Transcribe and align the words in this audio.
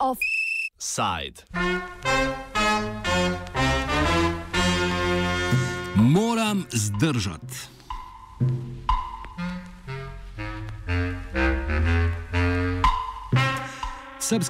Offside. 0.00 1.44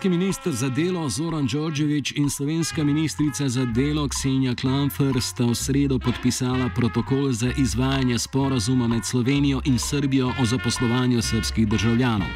Srpski 0.05 0.19
minister 0.19 0.53
za 0.53 0.69
delo 0.69 1.09
Zoran 1.09 1.47
Đorđević 1.47 2.13
in 2.17 2.31
slovenska 2.31 2.85
ministrica 2.85 3.49
za 3.49 3.65
delo 3.65 4.09
Ksenija 4.09 4.55
Klamfer 4.55 5.21
sta 5.21 5.45
v 5.45 5.55
sredo 5.55 5.99
podpisala 5.99 6.69
protokol 6.77 7.33
za 7.33 7.53
izvajanje 7.57 8.19
sporazuma 8.19 8.89
med 8.89 9.05
Slovenijo 9.05 9.61
in 9.65 9.79
Srbijo 9.79 10.33
o 10.41 10.45
zaposlovanju 10.45 11.23
srpskih 11.23 11.69
državljanov. 11.69 12.29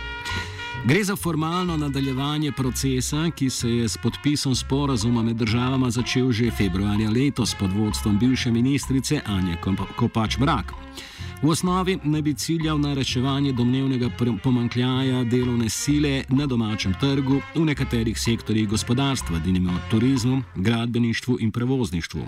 Gre 0.85 1.05
za 1.05 1.17
formalno 1.17 1.77
nadaljevanje 1.77 2.53
procesa, 2.53 3.31
ki 3.37 3.51
se 3.51 3.71
je 3.71 3.89
s 3.89 3.97
podpisom 3.97 4.55
sporazuma 4.55 5.23
med 5.23 5.37
državama 5.37 5.91
začel 5.91 6.33
že 6.33 6.51
februarja 6.51 7.11
letos 7.11 7.55
pod 7.55 7.73
vodstvom 7.73 8.19
bivše 8.19 8.51
ministrice 8.51 9.21
Anje 9.27 9.57
Kopač 9.97 10.39
Mrak. 10.39 10.73
V 11.43 11.49
osnovi 11.49 11.99
naj 12.05 12.23
bi 12.23 12.35
ciljal 12.35 12.81
na 12.81 12.95
reševanje 12.95 13.53
domnevnega 13.53 14.11
pomankljaja 14.43 15.25
delovne 15.25 15.69
sile 15.71 16.25
na 16.29 16.47
domačem 16.47 16.95
trgu 17.01 17.41
v 17.55 17.65
nekaterih 17.65 18.19
sektorjih 18.19 18.69
gospodarstva, 18.69 19.39
denimo 19.39 19.79
turizmu, 19.91 20.43
gradbeništvu 20.57 21.37
in 21.41 21.53
prevozništvu. 21.53 22.27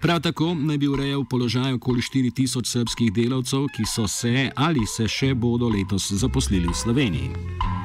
Prav 0.00 0.20
tako 0.20 0.54
naj 0.54 0.78
bi 0.78 0.88
urejal 0.88 1.24
položaj 1.30 1.72
okoli 1.72 2.00
4000 2.00 2.66
srpskih 2.66 3.12
delavcev, 3.12 3.66
ki 3.76 3.86
so 3.94 4.08
se 4.08 4.50
ali 4.56 4.86
se 4.86 5.08
še 5.08 5.34
bodo 5.34 5.68
letos 5.68 6.12
zaposlili 6.12 6.66
v 6.66 6.74
Sloveniji. 6.74 7.75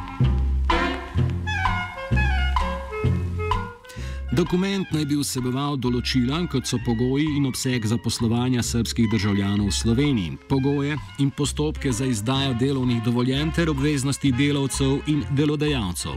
Dokument 4.32 4.88
naj 4.96 5.04
bi 5.10 5.18
vseboval 5.20 5.74
določila, 5.84 6.38
kot 6.48 6.64
so 6.64 6.78
pogoji 6.86 7.26
in 7.36 7.50
obseg 7.50 7.84
zaposlovanja 7.84 8.62
srpskih 8.64 9.10
državljanov 9.12 9.68
v 9.68 9.74
Sloveniji, 9.76 10.38
pogoje 10.48 10.96
in 11.20 11.34
postopke 11.36 11.92
za 11.92 12.06
izdajo 12.08 12.54
delovnih 12.56 13.02
dovoljenj 13.04 13.50
ter 13.58 13.68
obveznosti 13.68 14.32
delavcev 14.32 15.02
in 15.12 15.26
delodajalcev. 15.36 16.16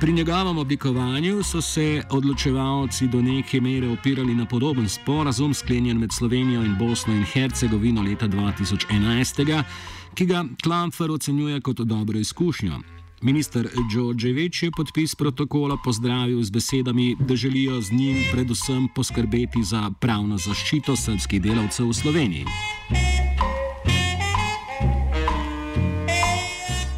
Pri 0.00 0.14
njegovem 0.16 0.58
oblikovanju 0.58 1.42
so 1.44 1.60
se 1.60 2.00
odločevalci 2.08 3.08
do 3.12 3.20
neke 3.20 3.60
mere 3.60 3.90
opirali 3.92 4.34
na 4.34 4.46
podoben 4.48 4.88
sporazum 4.88 5.52
sklenjen 5.54 6.00
med 6.00 6.16
Slovenijo 6.16 6.64
in 6.64 6.78
Bosno 6.78 7.12
in 7.12 7.26
Hercegovino 7.34 8.00
leta 8.02 8.28
2011, 8.28 9.60
ki 10.14 10.26
ga 10.26 10.44
Klamfer 10.62 11.10
ocenjuje 11.10 11.60
kot 11.60 11.84
dobro 11.84 12.18
izkušnjo. 12.18 12.80
Minister 13.22 13.68
Đorđević 13.94 14.62
je 14.62 14.70
podpis 14.76 15.14
protokola 15.14 15.76
pozdravil 15.84 16.42
z 16.42 16.50
besedami, 16.50 17.16
da 17.20 17.36
želijo 17.36 17.80
z 17.80 17.92
njim 17.92 18.16
predvsem 18.32 18.88
poskrbeti 18.94 19.62
za 19.62 19.90
pravno 20.00 20.38
zaščito 20.38 20.96
srpskih 20.96 21.42
delavcev 21.42 21.88
v 21.88 21.94
Sloveniji. 21.94 22.44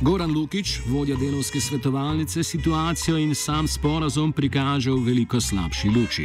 Goran 0.02 0.34
Lukič, 0.34 0.82
vodja 0.90 1.14
delovske 1.14 1.60
svetovalnice, 1.60 2.42
situacijo 2.42 3.16
in 3.22 3.34
sam 3.34 3.68
sporazum 3.70 4.32
prikaže 4.34 4.90
v 4.90 4.98
veliko 5.06 5.38
slabši 5.40 5.88
luči. 5.94 6.24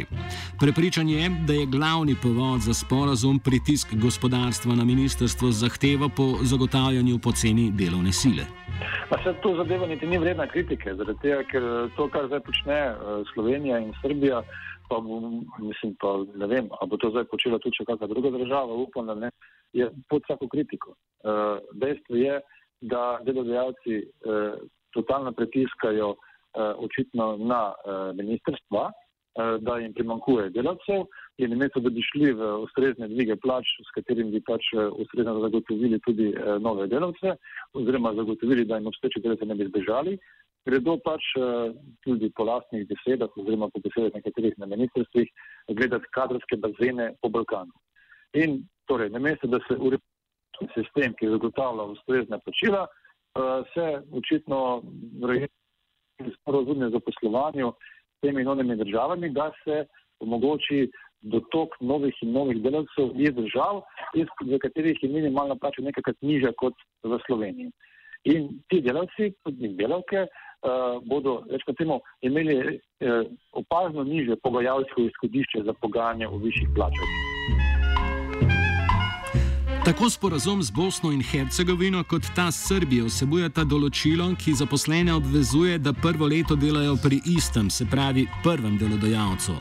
Prepričan 0.60 1.08
je, 1.08 1.28
da 1.46 1.52
je 1.54 1.66
glavni 1.66 2.16
povod 2.22 2.58
za 2.66 2.74
sporazum 2.74 3.38
pritisk 3.38 3.94
gospodarstva 3.94 4.74
na 4.74 4.84
ministrstvo 4.84 5.50
zahteva 5.54 6.08
po 6.16 6.26
zagotavljanju 6.42 7.18
poceni 7.22 7.70
delovne 7.70 8.12
sile. 8.12 8.44
Pa 9.10 9.16
se 9.22 9.30
to 9.42 9.54
zadeva 9.56 9.86
niti 9.86 10.06
ni 10.06 10.18
vredna 10.18 10.46
kritike, 10.50 10.94
zaradi 10.98 11.18
tega, 11.22 11.46
ker 11.50 11.62
to, 11.96 12.10
kar 12.10 12.26
zdaj 12.26 12.42
počne 12.50 12.80
eh, 12.90 12.98
Slovenija 13.30 13.78
in 13.78 13.94
Srbija, 14.02 14.42
pa 14.90 14.98
bo, 14.98 15.22
mislim, 15.62 15.94
pa 16.02 16.18
ne 16.34 16.46
vem, 16.50 16.66
ali 16.80 16.90
bo 16.90 16.96
to 16.96 17.14
zdaj 17.14 17.30
počela 17.30 17.62
tudi 17.62 17.86
kakšna 17.86 18.10
druga 18.10 18.34
država, 18.42 18.74
upam, 18.74 19.06
da 19.06 19.14
ne, 19.14 19.30
je 19.72 19.86
pod 20.10 20.22
vsako 20.26 20.48
kritiko. 20.48 20.94
Uh, 21.22 21.60
dejstvo 21.78 22.16
je, 22.16 22.40
da 22.80 23.18
delodajalci 23.26 23.96
uh, 24.02 24.54
totalno 24.94 25.32
pritiskajo 25.32 26.08
uh, 26.10 26.18
očitno 26.78 27.36
na 27.36 27.74
uh, 27.74 28.16
ministrstva, 28.16 28.90
Eh, 29.38 29.58
da 29.60 29.76
jim 29.78 29.92
primankuje 29.94 30.48
delavcev 30.50 31.04
in 31.38 31.50
namesto, 31.50 31.80
da 31.80 31.90
bi 31.94 32.02
šli 32.02 32.32
v 32.34 32.46
ustrezne 32.64 33.06
dvige 33.08 33.36
plač, 33.38 33.68
s 33.86 33.92
katerim 33.94 34.32
bi 34.34 34.40
pač 34.42 34.72
eh, 34.74 34.88
ustrezno 35.04 35.36
zagotovili 35.44 36.00
tudi 36.06 36.32
eh, 36.32 36.56
nove 36.64 36.88
delavce 36.90 37.36
oziroma 37.78 38.14
zagotovili, 38.18 38.64
da 38.64 38.80
jim 38.80 38.90
obstoječi 38.90 39.22
delavci 39.22 39.46
ne 39.46 39.54
bi 39.60 39.68
zbežali, 39.68 40.16
gredo 40.66 40.96
pač 41.04 41.28
tudi 42.04 42.32
po 42.36 42.44
lastnih 42.48 42.82
besedah 42.90 43.36
oziroma 43.38 43.70
po 43.70 43.80
besedah 43.84 44.10
nekaterih 44.18 44.58
na 44.58 44.66
ministrstvih 44.66 45.30
gledati 45.78 46.10
kadrovske 46.18 46.58
bazene 46.64 47.12
po 47.22 47.30
Balkanu. 47.30 47.72
In 48.42 48.58
torej, 48.90 49.12
namesto, 49.14 49.46
da 49.46 49.62
se 49.68 49.78
urepi 49.78 50.07
sistem, 50.74 51.14
ki 51.18 51.30
zagotavlja 51.34 51.84
ustrezne 51.94 52.38
plačila, 52.44 52.86
se 53.74 53.86
očitno 54.12 54.82
rejeti 55.22 56.32
sporozume 56.40 56.90
za 56.90 57.00
poslovanju 57.00 57.72
temi 58.20 58.44
novimi 58.44 58.76
državami, 58.76 59.30
da 59.30 59.50
se 59.64 59.86
omogoči 60.20 60.90
dotok 61.20 61.68
novih 61.80 62.14
in 62.22 62.32
novih 62.32 62.62
delavcev 62.62 63.14
iz 63.16 63.34
držav, 63.34 63.82
iz, 64.14 64.26
v 64.46 64.58
katerih 64.58 65.02
je 65.02 65.08
minimalna 65.08 65.56
plača 65.56 65.82
nekajkrat 65.82 66.16
nižja 66.22 66.52
kot 66.56 66.74
v 67.02 67.18
Sloveniji. 67.26 67.70
In 68.24 68.48
ti 68.68 68.80
delavci, 68.82 69.32
tudi 69.44 69.74
delavke, 69.78 70.26
uh, 70.26 70.98
bodo 71.06 71.40
kot 71.66 71.78
temu 71.78 72.00
imeli 72.20 72.58
uh, 72.58 73.26
opazno 73.52 74.04
nižje 74.04 74.36
pogajalsko 74.42 75.06
izhodišče 75.06 75.64
za 75.64 75.74
pogajanje 75.82 76.28
o 76.28 76.38
višjih 76.38 76.68
plačah. 76.74 77.27
Tako 79.88 80.10
sporazum 80.10 80.62
z 80.62 80.70
Bosno 80.70 81.08
in 81.16 81.22
Hercegovino 81.24 82.04
kot 82.04 82.22
ta 82.36 82.52
s 82.52 82.68
Srbijo 82.68 83.06
vsebujeta 83.08 83.62
določilo, 83.64 84.26
ki 84.36 84.52
zaposlene 84.60 85.14
obvezuje, 85.16 85.78
da 85.80 85.94
prvo 85.96 86.28
leto 86.28 86.58
delajo 86.60 86.98
pri 87.00 87.22
istem, 87.24 87.70
se 87.72 87.86
pravi 87.88 88.26
prvem 88.44 88.76
delodajalcu. 88.76 89.56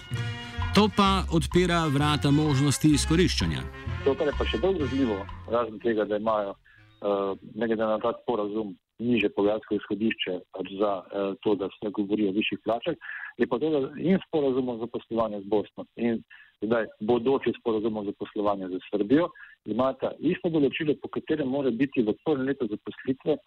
To 0.75 0.83
pa 0.97 1.23
odpira 1.31 1.79
vrata 1.87 2.27
možnosti 2.27 2.91
izkoriščanja. 2.97 3.63
To 4.03 4.17
pa 4.19 4.27
je 4.27 4.35
pa 4.35 4.49
še 4.51 4.59
bolj 4.59 4.83
razljivo, 4.83 5.21
razen 5.47 5.79
tega, 5.79 6.03
da 6.11 6.19
imajo 6.19 6.51
uh, 6.57 7.31
ne 7.55 7.71
glede 7.71 7.87
na 7.87 7.95
ta 8.03 8.11
sporazum 8.19 8.75
niže 8.99 9.31
pogajalsko 9.31 9.79
izhodišče 9.79 10.41
pač 10.51 10.75
za 10.75 10.91
uh, 11.07 11.37
to, 11.39 11.55
da 11.55 11.71
se 11.79 11.93
govori 11.95 12.27
o 12.27 12.35
višjih 12.35 12.59
plačah, 12.67 12.99
je 13.39 13.47
pa 13.47 13.63
to, 13.63 13.71
da 13.71 13.95
in 13.95 14.19
sporazum 14.27 14.75
o 14.75 14.81
zaposlovanju 14.83 15.45
z 15.47 15.55
Bosno 15.55 15.87
in 15.95 16.19
zdaj 16.67 16.91
bodoči 16.99 17.55
sporazum 17.61 18.03
o 18.03 18.09
zaposlovanju 18.11 18.75
z 18.75 18.83
Srbijo 18.91 19.31
imata 19.65 20.13
isto 20.19 20.49
določilo, 20.49 20.95
po 21.01 21.09
katerem 21.09 21.49
mora 21.49 21.71
biti 21.71 22.03
v 22.03 22.15
prvem 22.23 22.45
letu 22.47 22.67
zaposlitve 22.71 23.37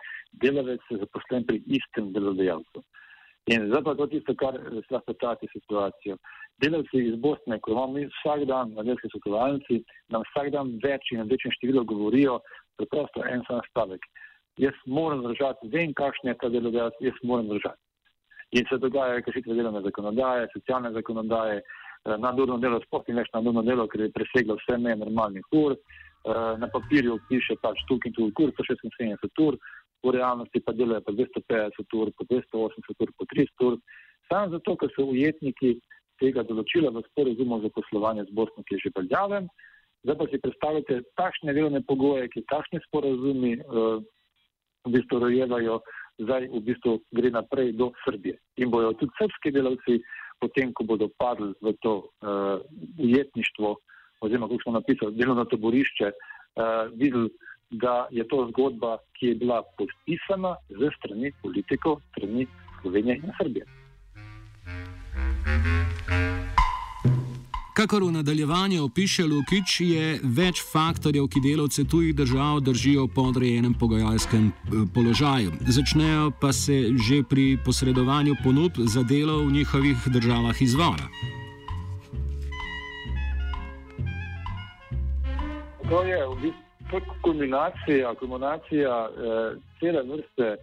delavec 0.43 0.83
zaposlen 0.91 1.47
pri 1.49 1.63
istem 1.67 2.13
delodajalcu. 2.13 2.83
In 3.51 3.67
zdaj 3.71 3.83
pa 3.83 3.95
to 3.97 4.07
tisto, 4.07 4.35
kar 4.37 4.59
se 4.61 4.95
lahko 4.95 5.15
trati 5.17 5.49
situacijo. 5.53 6.17
Delavci 6.61 7.01
iz 7.09 7.17
Bosne, 7.17 7.59
ko 7.61 7.73
imamo 7.73 7.93
mi 7.95 8.07
vsak 8.07 8.45
dan 8.51 8.75
na 8.77 8.85
delski 8.85 9.09
svetovalnici, 9.09 9.81
nam 10.13 10.27
vsak 10.29 10.51
dan 10.55 10.75
več 10.85 11.13
in 11.15 11.25
večjem 11.31 11.55
številu 11.57 11.87
govorijo 11.89 12.41
preprosto 12.77 13.25
en 13.25 13.43
sam 13.49 13.63
stavek. 13.71 14.05
Jaz 14.61 14.77
moram 14.87 15.25
držati, 15.25 15.71
vem, 15.73 15.95
kakšen 15.97 16.31
je 16.31 16.37
ta 16.43 16.51
delodajalec, 16.53 17.01
jaz 17.01 17.23
moram 17.25 17.49
držati. 17.49 17.81
In 18.59 18.67
se 18.69 18.79
dogajajo 18.83 19.23
kršitve 19.25 19.55
delovne 19.57 19.81
zakonodaje, 19.87 20.49
socialne 20.53 20.91
zakonodaje, 20.93 21.63
nadurno 22.05 22.57
delo, 22.59 22.81
sploh 22.85 23.05
ni 23.09 23.15
več 23.19 23.29
nadurno 23.35 23.63
delo, 23.63 23.89
ker 23.89 24.07
je 24.07 24.15
preseglo 24.15 24.57
vse 24.57 24.79
meje 24.79 24.97
normalnih 25.03 25.45
ur, 25.53 25.77
Eh, 26.21 26.59
na 26.59 26.69
papirju 26.69 27.15
piše 27.29 27.55
pač 27.65 27.79
tukaj 27.89 28.11
in 28.11 28.15
tukaj, 28.15 28.45
ur, 28.45 28.51
po 28.53 28.65
76 28.69 29.41
ur, 29.41 29.57
v 30.05 30.13
realnosti 30.13 30.61
pa 30.61 30.73
delajo 30.77 31.01
po 31.07 31.13
250 31.17 31.97
ur, 31.97 32.11
po 32.13 32.27
280 32.29 33.01
ur, 33.01 33.13
po 33.17 33.25
300 33.31 33.65
ur. 33.65 33.79
Samo 34.29 34.53
zato, 34.53 34.75
ker 34.77 34.93
so 34.93 35.07
ujetniki 35.09 35.79
tega 36.21 36.45
določila 36.45 36.93
v 36.93 37.01
sporozumu 37.09 37.63
za 37.65 37.73
poslovanje 37.73 38.27
z 38.29 38.37
Bosno, 38.37 38.65
ki 38.69 38.77
je 38.77 38.83
že 38.85 38.93
veljaven. 38.99 39.49
Zdaj 40.05 40.17
pa 40.21 40.27
si 40.29 40.43
predstavljate 40.45 41.01
takšne 41.17 41.57
delovne 41.57 41.81
pogoje, 41.89 42.29
ki 42.29 42.45
takšni 42.53 42.85
sporazumi 42.85 43.57
uh, 43.57 44.05
v 44.85 44.93
bistvu 44.93 45.25
rojevajo, 45.25 45.81
zdaj 46.21 46.53
v 46.53 46.61
bistvu 46.69 46.99
gre 47.17 47.33
naprej 47.33 47.73
do 47.81 47.93
Srbije. 48.05 48.37
In 48.61 48.69
bojo 48.69 48.93
tudi 49.01 49.17
srpski 49.17 49.57
delavci, 49.57 50.03
potem 50.41 50.73
ko 50.73 50.85
bodo 50.85 51.09
padli 51.19 51.53
v 51.63 51.73
to 51.83 51.95
uh, 52.03 52.61
ujetništvo, 52.99 53.77
oziroma 54.21 54.49
kako 54.49 54.63
smo 54.63 54.73
napisali, 54.73 55.17
delovno 55.17 55.45
taborišče, 55.45 56.11
uh, 56.11 56.89
videli, 56.95 57.31
da 57.71 58.09
je 58.11 58.25
to 58.29 58.47
zgodba, 58.51 58.99
ki 59.15 59.27
je 59.27 59.35
bila 59.35 59.63
podpisana 59.79 60.57
ze 60.69 60.91
strani 60.99 61.31
politikov, 61.43 62.01
strani 62.11 62.47
Slovenije 62.81 63.17
in 63.17 63.31
Srbije. 63.39 63.80
Kakor 67.81 68.05
v 68.05 68.13
nadaljevanju 68.13 68.85
opiše 68.85 69.25
Lukič, 69.25 69.81
je 69.81 70.07
več 70.37 70.61
faktorjev, 70.61 71.31
ki 71.33 71.41
delavce 71.41 71.81
tujih 71.89 72.13
držav 72.13 72.61
držijo 72.61 73.07
v 73.07 73.13
podrejenem 73.17 73.73
pogajalskem 73.73 74.51
eh, 74.53 74.83
položaju. 74.95 75.55
Začnejo 75.65 76.27
pa 76.43 76.53
se 76.53 76.93
že 77.07 77.23
pri 77.25 77.57
posredovanju 77.65 78.37
ponudb 78.45 78.85
za 78.85 79.01
delo 79.01 79.39
v 79.49 79.57
njihovih 79.57 79.97
državah 80.13 80.61
izvora. 80.61 81.09
To 85.89 86.05
je 86.05 86.21
v 86.21 86.35
bistvu 86.45 87.01
kombinacija, 87.25 88.13
kombinacija 88.21 88.93
eh, 89.09 89.57
cele 89.81 90.05
vrste 90.05 90.49
eh, 90.53 90.61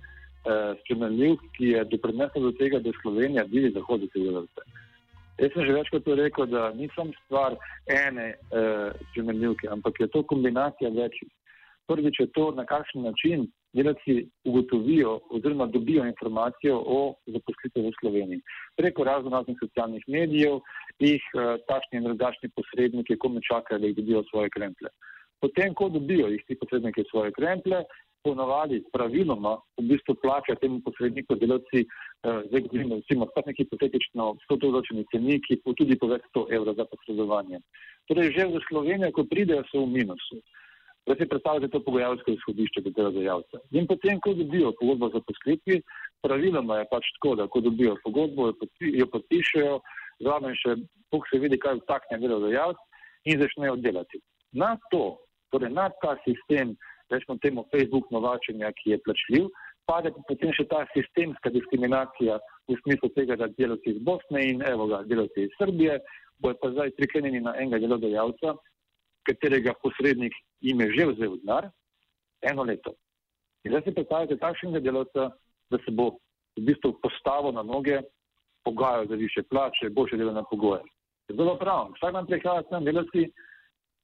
spremenljivk, 0.86 1.42
ki 1.58 1.74
je 1.74 1.86
doprinesla 1.98 2.46
do 2.46 2.54
tega, 2.62 2.78
da 2.78 2.94
Slovenija 3.02 3.50
vidi 3.50 3.74
zahod 3.74 4.06
od 4.06 4.14
tega 4.14 4.38
vrste. 4.38 4.76
Jaz 5.38 5.51
sem 5.54 5.66
že 5.66 5.74
večkrat 5.74 6.07
rekel, 6.07 6.45
da 6.50 6.72
ni 6.74 6.89
samo 6.95 7.12
stvar 7.25 7.56
ene 7.86 8.34
uh, 8.34 8.89
spremenljivke, 9.12 9.68
ampak 9.69 10.00
je 10.00 10.07
to 10.07 10.24
kombinacija 10.24 10.89
večjih. 10.89 11.30
Prvič 11.88 12.19
je 12.19 12.28
to, 12.36 12.51
na 12.51 12.66
kakšen 12.66 13.04
način 13.04 13.45
delavci 13.74 14.16
ugotovijo 14.45 15.19
oziroma 15.30 15.66
dobijo 15.66 16.06
informacijo 16.06 16.81
o 16.86 17.13
zaposlitvi 17.25 17.86
v 17.86 17.92
Sloveniji. 18.00 18.42
Preko 18.78 19.04
razno 19.04 19.30
raznih 19.30 19.57
socialnih 19.60 20.04
medijev 20.07 20.60
jih 21.00 21.24
uh, 21.34 21.62
takšni 21.69 22.01
in 22.01 22.10
drugačni 22.10 22.50
posredniki 22.56 23.18
kome 23.18 23.42
čakajo, 23.51 23.80
da 23.80 23.88
jih 23.88 23.95
dobijo 23.95 24.24
svoje 24.31 24.50
kremple. 24.50 24.90
Potem, 25.42 25.74
ko 25.74 25.90
dobijo 25.90 26.28
jih 26.33 26.44
ti 26.48 26.57
posredniki 26.57 27.06
svoje 27.12 27.31
kremple, 27.31 27.83
ponovadi 28.28 28.81
praviloma 28.94 29.56
v 29.78 29.86
bistvu 29.92 30.16
plača 30.22 30.56
temu 30.62 30.81
posredniku 30.86 31.36
delavci, 31.36 31.80
eh, 31.83 31.88
zdaj 32.24 32.62
govorimo 32.62 32.96
recimo 32.96 33.28
spet 33.31 33.46
neki 33.46 33.64
hipotetično, 33.64 34.28
so 34.44 34.56
to 34.56 34.72
določeni 34.72 35.06
ceniki, 35.12 35.60
tudi 35.64 35.98
po 36.00 36.10
več 36.12 36.25
100 36.34 36.46
evrov 36.58 36.78
za 36.80 36.86
posredovanje. 36.90 37.62
Torej, 38.10 38.31
že 38.36 38.48
v 38.50 38.62
Slovenijo, 38.68 39.12
ko 39.14 39.28
pridejo, 39.30 39.64
so 39.72 39.84
v 39.86 39.94
minusu. 40.00 40.42
Da 41.08 41.16
si 41.16 41.28
predstavljate 41.30 41.72
to 41.72 41.80
pogajalsko 41.86 42.34
izhodišče 42.36 42.84
do 42.84 42.92
delodajalca. 42.98 43.62
In 43.72 43.88
potem, 43.88 44.19
ko 44.19 44.34
dobijo 44.36 44.74
pogodbo 44.80 45.08
za 45.14 45.22
posklepki, 45.24 45.80
praviloma 46.25 46.81
je 46.81 46.90
pač 46.92 47.08
tako, 47.16 47.36
da 47.40 47.48
ko 47.48 47.62
dobijo 47.64 47.96
pogodbo, 48.04 48.50
jo 48.81 49.08
podpišejo, 49.14 49.78
zraven 50.19 50.58
še 50.60 50.75
pok 51.14 51.30
se 51.30 51.40
vidi, 51.40 51.60
kaj 51.62 51.80
vtakne 51.86 52.19
delodajalc 52.19 52.81
in 53.24 53.40
začnejo 53.40 53.78
delati. 53.80 54.19
Na 54.52 54.75
to, 54.92 55.16
torej 55.54 55.72
na 55.72 55.88
ta 56.04 56.18
sistem, 56.25 56.75
rečemo 57.12 57.38
temu 57.40 57.64
Facebook 57.72 58.12
novačenja, 58.12 58.74
ki 58.75 58.96
je 58.96 59.04
plačljiv, 59.06 59.48
pade 59.88 60.12
pa 60.13 60.22
potem 60.28 60.51
še 60.54 60.68
ta 60.69 60.84
sistemska 60.94 61.51
diskriminacija 61.54 62.38
v 62.68 62.75
smislu 62.84 63.10
tega, 63.16 63.38
da 63.39 63.48
delavci 63.48 63.95
iz 63.95 64.00
Bosne 64.04 64.44
in 64.51 64.63
evo 64.68 64.88
ga, 64.92 65.04
delavci 65.07 65.48
iz 65.48 65.56
Srbije 65.60 66.00
bojo 66.44 66.57
pa 66.62 66.72
zdaj 66.75 66.94
priklenjeni 67.00 67.42
na 67.42 67.56
enega 67.57 67.80
delodajalca, 67.81 68.54
katerega 69.28 69.74
posrednik 69.81 70.36
jim 70.62 70.81
je 70.81 70.92
že 70.94 71.07
vzel 71.12 71.38
denar 71.42 71.69
eno 72.51 72.63
leto. 72.63 72.94
In 73.66 73.74
zdaj 73.74 73.84
si 73.86 73.95
predstavljate 73.95 74.38
takšnega 74.44 74.80
delavca, 74.80 75.31
da 75.72 75.78
se 75.84 75.92
bo 75.92 76.12
v 76.57 76.66
bistvu 76.69 76.94
postavil 77.01 77.56
na 77.56 77.63
noge, 77.63 78.01
pogajal 78.63 79.07
za 79.07 79.16
više 79.16 79.44
plače, 79.50 79.90
boljše 79.90 80.18
delovne 80.18 80.44
pogoje. 80.50 80.83
Zelo 81.30 81.57
prav, 81.57 81.92
vsak 81.95 82.13
dan 82.13 82.28
prihajajo 82.28 82.68
tam 82.69 82.86
delavci 82.86 83.25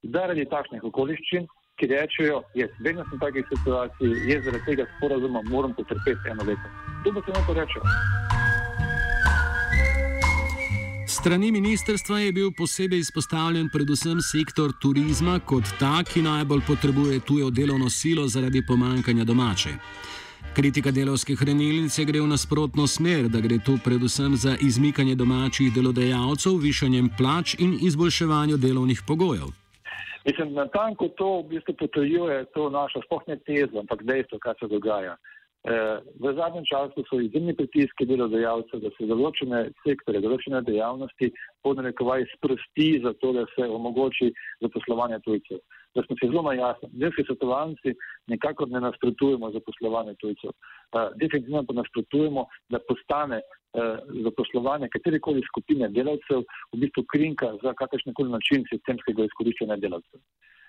zaradi 0.04 0.46
takšnih 0.52 0.84
okoliščin, 0.84 1.48
ki 1.80 1.88
rečejo, 1.88 2.42
jaz 2.56 2.70
vedno 2.86 3.04
sem 3.10 3.18
v 3.18 3.22
takej 3.26 3.44
situaciji, 3.54 4.12
jaz 4.32 4.46
zaradi 4.46 4.66
tega 4.66 4.86
sporazuma 4.98 5.42
moram 5.50 5.74
potrpeti 5.74 6.30
eno 6.32 6.44
leto. 6.44 6.68
To 7.04 7.12
bo 7.12 7.22
samo 7.26 7.46
to 7.48 7.54
rečejo. 7.54 7.84
Strani 11.08 11.52
ministrstva 11.52 12.20
je 12.20 12.32
bil 12.32 12.52
posebej 12.58 13.00
izpostavljen 13.00 13.70
predvsem 13.70 14.22
sektor 14.22 14.72
turizma 14.82 15.40
kot 15.40 15.64
ta, 15.80 16.04
ki 16.04 16.22
najbolj 16.22 16.62
potrebuje 16.68 17.20
tujo 17.20 17.50
delovno 17.50 17.90
silo 17.90 18.28
zaradi 18.28 18.64
pomankanja 18.68 19.24
domače. 19.24 19.70
Kritika 20.54 20.92
delovske 20.92 21.36
hranilnice 21.36 22.06
gre 22.06 22.22
v 22.22 22.28
nasprotno 22.28 22.88
smer, 22.88 23.30
da 23.30 23.40
gre 23.42 23.58
tu 23.66 23.78
predvsem 23.84 24.36
za 24.36 24.58
izmikanje 24.62 25.16
domačih 25.16 25.74
delodajalcev, 25.74 26.58
višanjem 26.62 27.10
plač 27.18 27.56
in 27.60 27.78
izboljševanje 27.82 28.58
delovnih 28.58 29.02
pogojev. 29.08 29.63
Mislim, 30.26 30.54
na 30.54 30.68
tanko 30.68 31.08
to 31.08 31.40
v 31.40 31.48
bistvu 31.54 31.74
potrjuje 31.80 32.46
to 32.56 32.70
našo 32.70 33.02
spohne 33.06 33.38
tezo, 33.48 33.80
ampak 33.80 34.04
dejstvo, 34.04 34.40
kaj 34.40 34.54
se 34.60 34.68
dogaja. 34.72 35.18
E, 35.64 35.76
v 36.20 36.34
zadnjem 36.36 36.66
času 36.68 37.04
so 37.10 37.20
izjemni 37.20 37.56
pritiski 37.56 38.08
delodajalcev, 38.08 38.82
da 38.84 38.92
se 38.96 39.08
določene 39.08 39.66
sektore, 39.84 40.22
določene 40.24 40.62
dejavnosti 40.68 41.32
podnarekovaj 41.64 42.26
sprosti 42.36 42.90
za 43.04 43.14
to, 43.20 43.34
da 43.36 43.44
se 43.56 43.68
omogoči 43.68 44.32
zaposlovanje 44.64 45.20
tujcev. 45.28 45.60
Da 45.96 46.04
smo 46.08 46.18
se 46.20 46.32
zelo 46.32 46.44
najjasni, 46.48 46.90
delski 47.04 47.28
svetovalci 47.28 47.96
nikakor 48.32 48.72
ne 48.72 48.80
nasprotujemo 48.88 49.52
zaposlovanje 49.56 50.16
tujcev. 50.24 50.52
E, 50.52 51.06
definitivno 51.20 51.64
pa 51.68 51.80
nasprotujemo, 51.82 52.48
da 52.72 52.84
postane 52.88 53.44
Eh, 53.44 53.63
zaposlovanja 54.24 54.88
katerekoli 54.94 55.42
skupine 55.48 55.90
delavcev 55.90 56.44
v 56.74 56.80
bistvu 56.84 57.04
krinka 57.14 57.48
za 57.64 57.74
kakršnikoli 57.74 58.30
način 58.30 58.66
sistemskega 58.70 59.26
izkoriščanja 59.26 59.78
delavcev. 59.82 60.22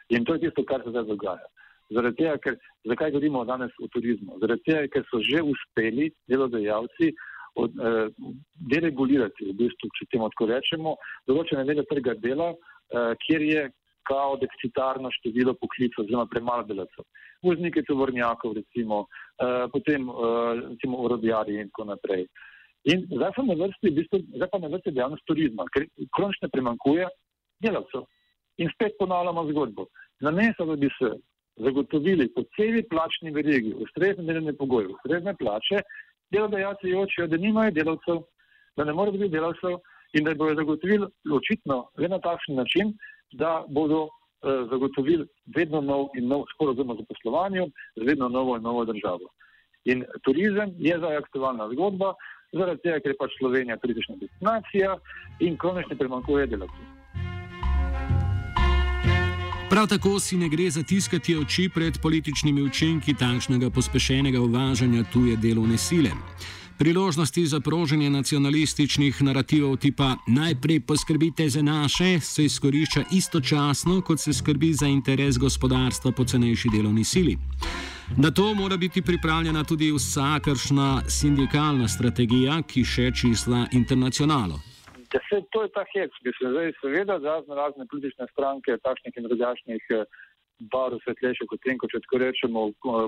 In 0.08 0.24
to 0.24 0.34
je 0.34 0.46
tisto, 0.46 0.64
kar 0.64 0.82
se 0.84 0.90
zdaj 0.90 1.04
dogaja. 1.10 1.46
Zaradi 1.92 2.16
tega, 2.22 2.36
ker, 2.40 2.56
zakaj 2.88 3.12
govorimo 3.12 3.44
danes 3.44 3.72
o 3.82 3.88
turizmu? 3.92 4.38
Zaradi 4.40 4.64
tega, 4.68 4.88
ker 4.92 5.04
so 5.10 5.20
že 5.20 5.42
uspeli 5.44 6.10
delodajalci 6.28 7.12
od, 7.60 7.76
eh, 7.76 8.08
deregulirati, 8.72 9.50
v 9.50 9.56
bistvu, 9.60 9.90
če 9.98 10.08
temu 10.12 10.30
tako 10.32 10.48
rečemo, 10.50 10.96
določene 11.28 11.64
dele 11.64 11.84
trga 11.90 12.14
dela, 12.14 12.54
eh, 12.54 13.14
kjer 13.26 13.42
je 13.42 13.70
kao 14.08 14.36
deficitarno 14.36 15.10
število 15.10 15.54
poklicov 15.54 16.04
oziroma 16.04 16.26
premalo 16.26 16.64
delavcev. 16.68 17.04
Voznike 17.42 17.82
tovornjakov, 17.88 18.56
recimo, 18.60 19.06
eh, 19.38 19.68
potem 19.72 20.08
eh, 20.08 20.60
recimo 20.72 21.04
orodjarji 21.04 21.60
in 21.60 21.70
tako 21.70 21.84
naprej. 21.92 22.24
Eh, 22.24 22.53
In 22.92 23.06
zdaj 23.08 23.32
pa 23.36 23.42
na 23.42 23.54
vrsti, 23.56 23.90
v 23.90 23.96
bistvu, 23.98 24.18
zdaj 24.36 24.48
pa 24.52 24.58
na 24.60 24.68
vrsti 24.72 24.92
dejavnost 24.92 25.24
turizma, 25.28 25.64
ker 25.72 25.86
kronično 26.16 26.50
primankuje 26.52 27.06
delavcev. 27.64 28.04
In 28.60 28.68
spet 28.74 28.98
ponavljamo 28.98 29.46
zgodbo. 29.50 29.86
Namesto, 30.20 30.66
da 30.68 30.76
bi 30.76 30.90
se 30.98 31.14
zagotovili 31.56 32.28
po 32.34 32.44
celi 32.56 32.82
plačni 32.88 33.32
verigi, 33.32 33.72
ustrezne 33.74 34.24
delovne 34.24 34.52
pogoje, 34.58 34.88
ustrezne 34.94 35.34
plače, 35.38 35.80
delodajalci 36.30 36.92
jočijo, 36.92 37.26
da 37.26 37.36
nimajo 37.36 37.70
delavcev, 37.70 38.20
da 38.76 38.84
ne 38.84 38.92
morejo 38.92 39.18
biti 39.18 39.32
delavcev 39.36 39.78
in 40.12 40.24
da 40.24 40.34
bodo 40.34 40.54
zagotovili 40.54 41.06
očitno 41.32 41.86
le 41.98 42.08
na 42.08 42.18
takšen 42.18 42.54
način, 42.60 42.92
da 43.32 43.64
bodo 43.68 44.02
uh, 44.04 44.10
zagotovili 44.70 45.26
vedno 45.56 45.80
nov 45.80 46.08
in 46.18 46.28
nov 46.28 46.44
sporozum 46.54 46.90
o 46.90 46.98
zaposlovanju 47.00 47.66
z 47.96 48.06
vedno 48.06 48.28
novo 48.28 48.56
in 48.56 48.62
novo 48.62 48.84
državo. 48.84 49.30
In 49.84 50.04
turizem 50.24 50.74
je 50.78 50.98
zdaj 50.98 51.16
aktualna 51.16 51.68
zgodba, 51.72 52.14
zaradi 52.58 52.82
tega, 52.82 53.00
ker 53.02 53.14
je 53.14 53.20
pač 53.20 53.38
Slovenija 53.38 53.76
turistična 53.82 54.18
destinacija 54.20 54.96
in 55.40 55.56
kronično 55.56 55.96
primankuje 55.98 56.46
delavcev. 56.46 56.92
Prav 59.70 59.86
tako 59.90 60.20
si 60.20 60.36
ne 60.36 60.48
gre 60.48 60.70
zatiskati 60.70 61.36
oči 61.36 61.68
pred 61.74 61.98
političnimi 62.02 62.62
učinki 62.62 63.14
takšnega 63.14 63.70
pospešenega 63.70 64.40
uvažanja 64.40 65.04
tuje 65.12 65.36
delovne 65.36 65.78
sile. 65.78 66.10
Priložnosti 66.78 67.46
za 67.46 67.60
proženje 67.60 68.10
nacionalističnih 68.10 69.22
narativov 69.22 69.76
tipa 69.76 70.16
najprej 70.26 70.80
poskrbite 70.80 71.48
za 71.48 71.62
naše 71.62 72.20
se 72.20 72.44
izkorišča 72.44 73.04
istočasno, 73.12 74.00
kot 74.00 74.20
se 74.20 74.32
skrbi 74.32 74.72
za 74.72 74.86
interes 74.86 75.38
gospodarstva 75.38 76.12
po 76.12 76.24
cenejši 76.24 76.68
delovni 76.76 77.04
sili. 77.04 77.38
Na 78.18 78.30
to 78.30 78.54
mora 78.54 78.76
biti 78.76 79.02
pripravljena 79.02 79.64
tudi 79.64 79.88
vsakršna 79.92 80.88
sindikalna 81.18 81.88
strategija, 81.88 82.60
ki 82.70 82.84
še 82.84 83.06
čisla 83.20 83.64
internacionalo. 83.72 84.60
Ja, 85.14 85.20
se, 85.28 85.40
to 85.52 85.62
je 85.64 85.70
ta 85.72 85.84
hec, 85.92 86.12
ki 86.20 86.34
se 86.36 86.50
zdaj 86.52 86.72
seveda 86.82 87.16
razne, 87.24 87.54
razne 87.56 87.86
politične 87.90 88.26
stranke, 88.32 88.76
takšnih 88.84 89.16
in 89.16 89.28
drugačnih 89.30 89.88
eh, 89.96 90.04
barv 90.74 91.00
svetlejše 91.04 91.46
kot 91.48 91.62
tem, 91.64 91.78
ko 91.80 91.88
če 91.88 92.02
tako 92.04 92.20
rečemo, 92.22 92.64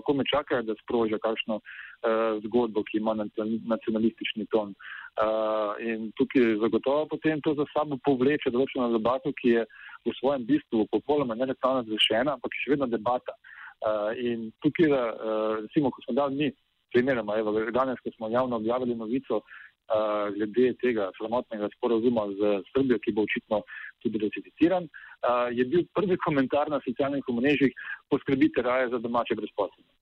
kome 0.08 0.24
čakajo, 0.32 0.64
da 0.66 0.74
sprožijo 0.80 1.18
kakšno 1.22 1.58
uh, 1.60 2.40
zgodbo, 2.46 2.82
ki 2.88 2.98
ima 2.98 3.14
nacionalistični 3.14 4.48
ton. 4.50 4.72
Uh, 5.14 5.76
in 5.78 6.08
tukaj 6.18 6.56
zagotovo 6.64 7.06
potem 7.12 7.40
to 7.46 7.54
za 7.60 7.68
sabo 7.70 8.00
povleče 8.08 8.50
določeno 8.50 8.88
debato, 8.96 9.30
ki 9.38 9.54
je 9.54 9.62
v 10.08 10.16
svojem 10.18 10.48
bistvu 10.48 10.88
popolnoma 10.90 11.38
nerestavno 11.38 11.86
zrešena, 11.86 12.34
ampak 12.34 12.56
je 12.56 12.64
še 12.64 12.74
vedno 12.74 12.90
debata. 12.90 13.36
Uh, 13.36 13.55
Uh, 13.84 14.12
in 14.16 14.50
tukaj, 14.64 14.88
uh, 14.88 15.60
recimo, 15.60 15.90
ko 15.92 16.02
smo 16.04 16.14
dali 16.16 16.36
mi, 16.36 16.48
primeroma, 16.94 17.36
evo, 17.38 17.52
danes, 17.70 18.00
ko 18.02 18.10
smo 18.16 18.30
javno 18.32 18.56
objavili 18.56 18.96
novico 18.96 19.42
uh, 19.42 20.32
glede 20.36 20.72
tega 20.80 21.10
sramotnega 21.18 21.68
sporozuma 21.76 22.24
z 22.38 22.54
Srbijo, 22.70 22.98
ki 23.04 23.12
bo 23.12 23.26
očitno 23.28 23.60
tudi 24.02 24.22
ratificiran, 24.22 24.88
uh, 24.88 25.52
je 25.52 25.68
bil 25.68 25.84
prvi 25.94 26.16
komentar 26.24 26.72
na 26.72 26.80
socialnih 26.88 27.28
omrežjih: 27.28 27.76
poskrbite 28.10 28.64
raje 28.64 28.88
za 28.94 28.98
domače 28.98 29.36
brezposobne. 29.36 29.92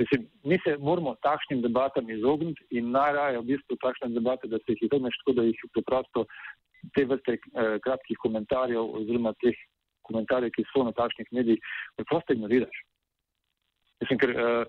Mislim, 0.00 0.28
mi 0.44 0.56
se 0.64 0.76
moramo 0.78 1.14
takšnim 1.22 1.60
debatam 1.62 2.10
izogniti 2.10 2.64
in 2.70 2.90
najraje 2.90 3.38
v 3.38 3.48
bistvu 3.52 3.76
takšne 3.84 4.08
debate, 4.14 4.48
da 4.48 4.56
se 4.58 4.72
jih 4.72 4.86
izogneš 4.86 5.18
tako, 5.20 5.32
da 5.38 5.42
jih 5.44 5.58
preprosto 5.74 6.24
te 6.96 7.04
vrste 7.04 7.34
eh, 7.36 7.76
kratkih 7.84 8.16
komentarjev 8.22 8.94
oziroma 9.00 9.34
teh 9.44 9.58
komentarjev, 10.08 10.54
ki 10.56 10.64
so 10.70 10.86
na 10.88 10.94
takšnih 10.96 11.28
medijih, 11.36 11.60
preprosto 11.98 12.32
ignoriraš. 12.32 12.80
Mislim, 14.00 14.18
ker 14.18 14.30
eh, 14.30 14.64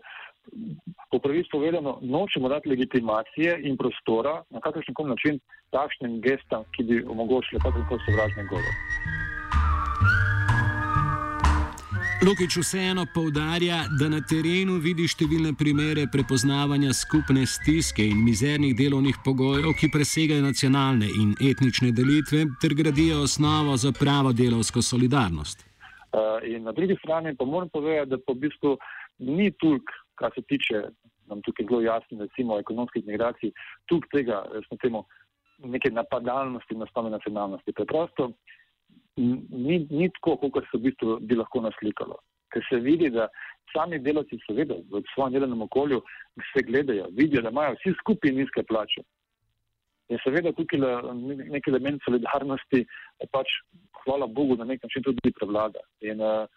po 1.12 1.20
pravici 1.20 1.50
povedano, 1.52 2.00
nočemo 2.02 2.50
dati 2.50 2.70
legitimacije 2.70 3.60
in 3.64 3.78
prostora 3.78 4.44
na 4.50 4.60
kakršen 4.60 4.94
koli 4.94 5.10
način 5.10 5.40
takšnim 5.70 6.22
gestam, 6.22 6.64
ki 6.76 6.84
bi 6.84 7.04
omogočili 7.04 7.62
kakršen 7.62 7.88
koli 7.90 8.02
sovražni 8.08 8.48
govor. 8.50 8.74
Lukič 12.28 12.58
vseeno 12.58 13.06
povdarja, 13.14 13.78
da 14.00 14.06
na 14.14 14.20
terenu 14.22 14.76
vidi 14.78 15.08
številne 15.10 15.56
primere 15.58 16.04
prepoznavanja 16.06 16.94
skupne 16.94 17.48
stiske 17.50 18.06
in 18.06 18.20
mizernih 18.22 18.76
delovnih 18.78 19.18
pogojev, 19.26 19.72
ki 19.80 19.90
presegajo 19.90 20.44
nacionalne 20.46 21.10
in 21.10 21.32
etnične 21.42 21.90
delitve 21.98 22.44
ter 22.62 22.78
gradijo 22.78 23.24
osnovo 23.26 23.74
za 23.74 23.90
pravo 23.90 24.36
delovsko 24.38 24.86
solidarnost. 24.86 25.66
Uh, 26.14 26.38
na 26.62 26.76
drugi 26.78 27.00
strani 27.02 27.34
pa 27.34 27.46
moram 27.46 27.74
povedati, 27.74 28.14
da 28.14 28.22
po 28.22 28.38
v 28.38 28.46
bistvu 28.46 28.78
ni 29.22 29.52
tulk, 29.62 29.94
kar 30.20 30.34
se 30.36 30.44
tiče, 30.50 30.84
nam 31.30 31.42
tukaj 31.46 31.66
zelo 31.70 31.82
jasno, 31.82 32.20
recimo 32.26 32.60
ekonomskih 32.60 33.06
migracij, 33.08 33.54
tulk 33.90 34.08
tega, 34.12 34.44
smo 34.68 34.78
temu 34.82 35.06
neke 35.64 35.92
napadalnosti 35.94 36.76
na 36.76 36.88
stome 36.90 37.10
nacionalnosti. 37.10 37.74
Preprosto 37.74 38.32
ni, 39.16 39.88
ni 39.90 40.10
tako, 40.18 40.38
kot 40.50 40.68
se 40.72 40.78
v 40.78 40.90
bistvu 40.90 41.18
bi 41.22 41.38
lahko 41.38 41.62
naslikalo. 41.62 42.20
Ker 42.52 42.66
se 42.68 42.82
vidi, 42.84 43.10
da 43.14 43.30
sami 43.72 44.00
delavci, 44.04 44.40
seveda, 44.46 44.76
v 44.92 45.04
svojem 45.14 45.38
delovnem 45.38 45.62
okolju 45.68 46.02
se 46.52 46.64
gledajo, 46.68 47.08
vidijo, 47.16 47.42
da 47.42 47.54
imajo 47.54 47.78
vsi 47.78 47.94
skupaj 48.02 48.34
nizke 48.36 48.64
plače. 48.68 49.04
In 50.12 50.20
seveda 50.26 50.52
tukaj 50.58 50.82
nek 51.54 51.68
element 51.72 52.04
solidarnosti, 52.04 52.84
pač, 53.32 53.54
hvala 54.04 54.28
Bogu, 54.28 54.58
na 54.60 54.68
nek 54.68 54.84
način 54.84 55.06
tudi 55.06 55.32
prevlada. 55.38 55.80
In 56.04 56.20
uh, 56.20 56.50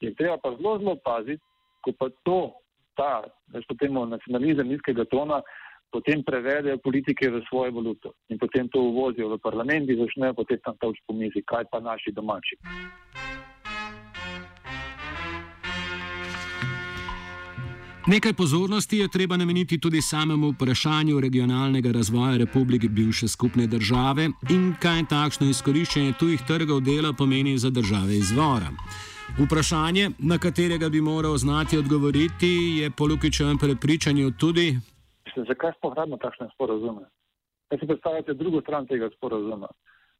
je 0.00 0.14
treba 0.14 0.36
pa 0.38 0.52
zelo, 0.54 0.76
zelo 0.78 0.94
paziti, 1.04 1.42
ko 1.84 1.92
pa 1.98 2.10
to, 2.22 2.40
ta, 2.96 3.24
se 3.52 3.76
temu 3.80 4.06
nacionalizem 4.06 4.68
nizkega 4.68 5.04
tona, 5.10 5.40
potem 5.90 6.22
prevedejo 6.22 6.78
politike 6.78 7.30
v 7.30 7.42
svojo 7.48 7.72
valuto 7.72 8.14
in 8.30 8.38
potem 8.38 8.68
to 8.70 8.80
uvozijo 8.80 9.28
v 9.34 9.42
parlament 9.42 9.90
in 9.90 9.98
začnejo 9.98 10.34
potem 10.34 10.60
tam 10.64 10.78
toč 10.78 11.02
po 11.06 11.14
mizi, 11.14 11.42
kaj 11.42 11.66
pa 11.70 11.80
naši 11.80 12.14
domači. 12.14 12.56
Nekaj 18.06 18.32
pozornosti 18.32 18.98
je 18.98 19.08
treba 19.08 19.36
nameniti 19.36 19.78
tudi 19.78 20.02
samemu 20.02 20.50
vprašanju 20.50 21.20
regionalnega 21.20 21.92
razvoja 21.92 22.36
republike 22.36 22.88
bivše 22.88 23.28
skupne 23.28 23.66
države 23.66 24.30
in 24.50 24.74
kaj 24.82 25.04
takšno 25.10 25.46
izkoriščanje 25.50 26.12
tujih 26.18 26.40
trgov 26.48 26.80
dela 26.80 27.12
pomeni 27.12 27.58
za 27.58 27.70
države 27.70 28.16
izvora. 28.16 28.70
Vprašanje, 29.38 30.10
na 30.18 30.38
katerega 30.38 30.88
bi 30.88 31.00
moral 31.00 31.36
znati 31.36 31.78
odgovoriti, 31.78 32.50
je 32.80 32.90
po 32.90 33.06
Lukičevem 33.06 33.58
prepričanju 33.58 34.30
tudi 34.40 34.76
Mislim, 35.30 35.46
zakaj 35.46 35.72
smo 35.78 35.90
hradno 35.94 36.16
takšne 36.16 36.48
sporozume? 36.54 37.04
Kaj 37.70 37.78
si 37.78 37.86
predstavljate 37.86 38.34
drugo 38.34 38.60
stran 38.60 38.86
tega 38.86 39.08
sporozuma? 39.16 39.68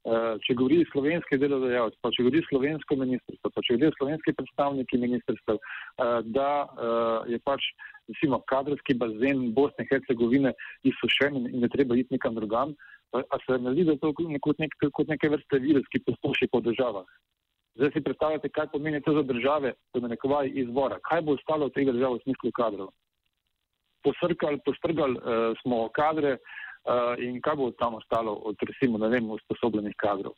Uh, 0.01 0.39
če 0.45 0.55
govori 0.57 0.85
slovenski 0.91 1.37
delodajalec, 1.37 1.97
pa 2.01 2.09
če 2.15 2.23
govori 2.25 2.39
slovensko 2.47 2.95
ministrstvo, 3.01 3.51
pa 3.53 3.63
če 3.67 3.75
govori 3.75 3.97
slovenski 3.97 4.33
predstavniki 4.37 4.99
ministrstva, 5.01 5.57
uh, 5.57 6.13
da 6.37 6.47
uh, 6.63 7.27
je 7.29 7.41
pač 7.43 7.67
recimo 8.07 8.39
kadrovski 8.53 8.95
bazen 9.03 9.51
Bosne 9.57 9.83
in 9.83 9.91
Hercegovine 9.91 10.55
izsušen 10.87 11.37
in 11.43 11.59
ne 11.65 11.69
treba 11.75 11.99
iti 11.99 12.15
nekam 12.15 12.39
drugam, 12.39 12.73
a 13.11 13.41
se 13.43 13.59
ne 13.59 13.75
zdi, 13.75 13.83
da 13.83 13.97
je 13.97 14.01
to 14.01 14.13
kot, 14.15 14.63
nek, 14.63 14.79
kot 14.95 15.11
neke 15.11 15.29
vrste 15.35 15.59
virus, 15.59 15.85
ki 15.91 16.01
posluši 16.07 16.47
po 16.55 16.63
državah. 16.63 17.05
Zdaj 17.75 17.91
si 17.93 18.03
predstavljate, 18.03 18.49
kaj 18.49 18.67
pomeni 18.71 19.01
to 19.01 19.13
za 19.13 19.23
države, 19.23 19.73
da 19.93 19.99
ne 19.99 20.09
nekovaj 20.15 20.51
izvora. 20.53 20.99
Kaj 21.07 21.21
bo 21.21 21.37
ostalo 21.39 21.65
od 21.65 21.73
tega 21.73 21.91
države 21.91 22.19
v 22.19 22.23
smislu 22.23 22.51
kadrov? 22.55 22.91
posrkali, 24.03 24.59
postrgali 24.65 25.17
uh, 25.17 25.57
smo 25.61 25.89
kadre 25.89 26.37
uh, 26.37 27.13
in 27.19 27.41
kaj 27.41 27.55
bo 27.55 27.71
tam 27.79 27.95
ostalo 27.95 28.33
od, 28.33 28.55
recimo, 28.69 28.97
ne 28.97 29.09
vem, 29.09 29.29
usposobljenih 29.31 29.95
kadrov. 29.97 30.33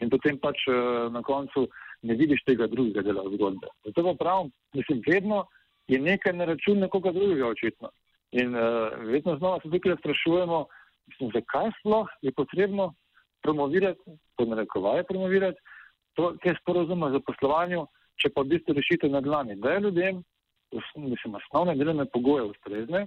In 0.00 0.10
potem 0.10 0.38
pač 0.38 0.66
uh, 0.68 1.08
na 1.12 1.22
koncu 1.22 1.66
ne 2.02 2.14
vidiš 2.14 2.44
tega 2.46 2.68
drugega 2.70 3.02
dela 3.02 3.24
zgodbe. 3.34 3.72
Zato 3.86 4.04
pa 4.10 4.14
pravim, 4.24 4.52
mislim, 4.74 5.02
vedno 5.06 5.46
je 5.88 5.98
nekaj 5.98 6.36
na 6.36 6.44
račun 6.44 6.78
nekoga 6.84 7.12
drugega 7.12 7.48
očitno. 7.48 7.90
In 8.32 8.54
uh, 8.54 8.92
vedno 9.08 9.38
znova 9.38 9.60
se 9.62 9.70
tukaj 9.72 9.96
sprašujemo, 10.02 10.66
mislim, 11.08 11.32
zakaj 11.34 11.72
sploh 11.80 12.08
je 12.22 12.32
potrebno 12.32 12.92
promovirati, 13.42 14.18
podnarekovaje 14.36 15.04
promovirati, 15.08 15.58
te 16.42 16.54
sporozume 16.60 17.10
za 17.14 17.20
poslovanju, 17.26 17.86
če 18.18 18.32
pa 18.34 18.42
v 18.42 18.54
bistvu 18.54 18.74
rešitev 18.78 19.12
na 19.12 19.20
dlani. 19.22 19.56
Da 19.62 19.76
je 19.76 19.84
ljudem 19.86 20.22
mislim, 20.96 21.34
osnovne 21.34 21.76
delovne 21.76 22.06
pogoje 22.12 22.42
ustrezne, 22.42 23.06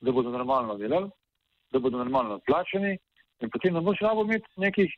da 0.00 0.12
bodo 0.12 0.30
normalno 0.30 0.76
delali, 0.76 1.10
da 1.72 1.78
bodo 1.78 1.98
normalno 1.98 2.40
plačeni 2.46 2.98
in 3.40 3.50
potem 3.50 3.74
ne 3.74 3.80
boš 3.80 3.98
rabo 4.00 4.22
imeti 4.22 4.46
nekih 4.56 4.90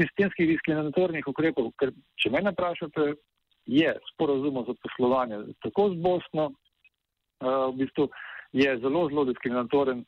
sistemskih 0.00 0.48
diskriminatornih 0.48 1.26
ukrepov, 1.26 1.72
ker 1.78 1.92
če 2.16 2.30
me 2.30 2.40
vprašate, 2.52 3.12
je 3.66 3.90
sporozum 4.12 4.64
za 4.66 4.74
poslovanje 4.82 5.42
tako 5.62 5.90
z 5.92 6.00
Bosno, 6.00 6.46
uh, 6.48 7.68
v 7.68 7.82
bistvu 7.82 8.08
je 8.52 8.78
zelo, 8.80 9.08
zelo 9.10 9.24
diskriminatoren. 9.28 10.04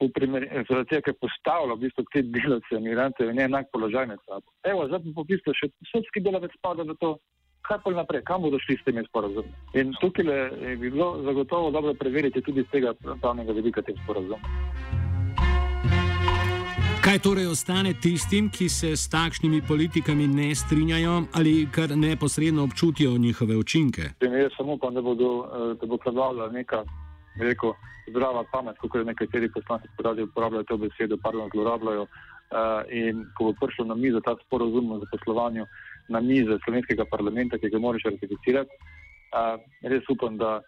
Tega, 0.00 1.00
ker 1.00 1.14
postavlja 1.20 1.76
v 1.76 1.84
bistvu 1.86 2.04
te 2.12 2.22
delavce, 2.22 2.76
imigrante 2.76 3.26
v 3.26 3.36
neenak 3.36 3.70
položaj 3.72 4.08
med 4.10 4.18
sabo. 4.26 4.44
Evo, 4.66 4.88
zdaj 4.90 5.00
pa 5.06 5.22
v 5.22 5.28
bistvu 5.30 5.54
še 5.54 5.70
srpski 5.92 6.24
delavec 6.24 6.52
spada 6.58 6.82
v 6.82 6.96
to, 7.00 7.14
kaj 7.64 7.78
pa 7.84 7.94
naprej, 7.94 8.24
kam 8.26 8.42
bodo 8.42 8.58
šli 8.60 8.76
s 8.76 8.84
temi 8.84 9.04
sporazumi. 9.06 9.54
In 9.80 9.94
tukaj 10.00 10.50
bi 10.76 10.90
bilo 10.90 11.22
zagotovo 11.24 11.70
dobro 11.70 11.94
preveriti 11.94 12.42
tudi 12.42 12.66
z 12.66 12.70
tega 12.74 12.92
pravnega 13.22 13.52
vidika 13.52 13.82
teh 13.82 13.96
sporazumov. 14.04 14.42
Kaj 17.04 17.18
torej 17.20 17.46
ostane 17.52 17.92
tistim, 18.00 18.48
ki 18.48 18.68
se 18.68 18.96
s 18.96 19.08
takšnimi 19.12 19.60
politikami 19.68 20.26
ne 20.26 20.54
strinjajo 20.54 21.22
ali 21.36 21.68
kar 21.68 21.92
neposredno 21.96 22.64
občutijo 22.64 23.18
njihove 23.18 23.56
učinke? 23.56 24.02
Jaz 24.20 24.52
samo 24.56 24.72
upam, 24.72 24.94
da, 24.94 25.02
bodo, 25.02 25.44
eh, 25.44 25.74
da 25.80 25.86
bo 25.86 25.96
prevladala 25.96 26.48
neka 26.48 26.84
rekel, 27.40 27.74
zdrava 28.08 28.44
pamet, 28.52 28.78
kot 28.78 28.94
je 28.94 29.04
nekateri 29.04 29.50
poslanci 29.52 29.88
poradi 29.96 30.22
uporabljajo 30.22 30.68
to 30.68 30.76
besedo, 30.76 31.18
pardon, 31.22 31.50
zlorabljajo. 31.54 32.06
Uh, 32.54 32.84
in 32.92 33.24
ko 33.34 33.50
bo 33.50 33.66
prišel 33.66 33.88
na 33.88 33.96
mizo 33.98 34.20
ta 34.20 34.36
sporozum 34.44 34.92
o 34.92 34.98
zaposlovanju, 35.02 35.64
na 36.08 36.20
mize 36.20 36.58
slovenskega 36.64 37.06
parlamenta, 37.10 37.58
ki 37.58 37.70
ga 37.72 37.80
moraš 37.82 38.04
ratificirati. 38.10 38.70
Uh, 39.34 39.56
res 39.82 40.06
upam, 40.12 40.36
da 40.38 40.60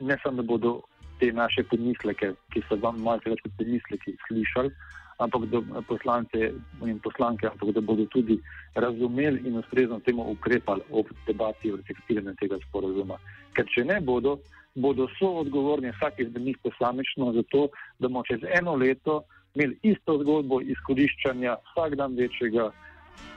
ne 0.00 0.18
samo 0.22 0.42
da 0.42 0.42
bodo 0.42 0.72
te 1.20 1.32
naše 1.32 1.62
pomisleke, 1.70 2.32
ki 2.52 2.64
so 2.68 2.76
vam 2.82 2.98
malce 3.06 3.30
več 3.30 3.40
kot 3.44 3.54
pomisleki, 3.60 4.16
slišali, 4.26 4.74
ampak 5.18 5.44
da 5.50 5.82
poslance 5.88 6.52
in 6.86 6.98
poslanke, 6.98 7.46
ampak 7.46 7.74
da 7.74 7.80
bodo 7.80 8.06
tudi 8.06 8.40
razumeli 8.74 9.42
in 9.48 9.58
ustrezno 9.58 10.00
temu 10.00 10.30
ukrepali 10.30 10.82
ob 10.90 11.06
debati 11.26 11.72
o 11.72 11.76
ratificiranju 11.76 12.34
tega 12.40 12.58
sporozuma. 12.68 13.18
Ker 13.56 13.66
če 13.74 13.84
ne 13.84 14.00
bodo, 14.00 14.38
bodo 14.74 15.08
so 15.18 15.28
odgovorni 15.42 15.92
vsak 15.92 16.20
izmed 16.20 16.42
njih 16.42 16.58
posamično 16.62 17.32
za 17.32 17.42
to, 17.50 17.68
da 17.98 18.08
bomo 18.08 18.22
čez 18.28 18.40
eno 18.58 18.74
leto 18.74 19.22
imeli 19.54 19.78
isto 19.82 20.18
zgodbo 20.22 20.60
izkoriščanja 20.60 21.56
vsak 21.70 21.94
dan 22.00 22.16
večjega 22.16 22.70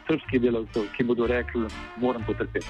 srpskih 0.07 0.41
delavcev, 0.41 0.87
ki 0.97 1.03
bodo 1.03 1.27
rekli, 1.27 1.67
moram 1.97 2.23
potrpeti. 2.27 2.67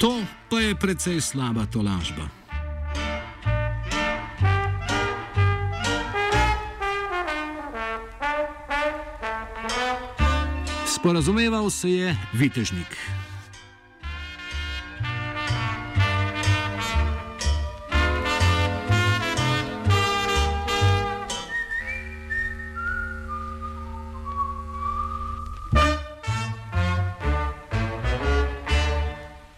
To 0.00 0.12
pa 0.50 0.60
je 0.60 0.74
precej 0.74 1.20
slaba 1.20 1.66
tolažba. 1.72 2.39
Sporazumeval 11.00 11.70
se 11.70 11.88
je 11.88 12.16
Vitežnik. 12.36 13.19